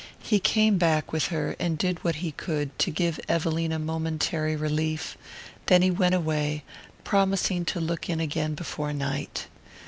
He 0.23 0.39
came 0.39 0.79
back 0.79 1.13
with 1.13 1.27
her 1.27 1.55
and 1.59 1.77
did 1.77 2.03
what 2.03 2.15
he 2.25 2.31
could 2.31 2.79
to 2.79 2.89
give 2.89 3.19
Evelina 3.29 3.77
momentary 3.77 4.55
relief; 4.55 5.15
then 5.67 5.83
he 5.83 5.91
went 5.91 6.15
away, 6.15 6.63
promising 7.03 7.65
to 7.65 7.79
look 7.79 8.09
in 8.09 8.19
again 8.19 8.55
before 8.55 8.93
night. 8.93 9.45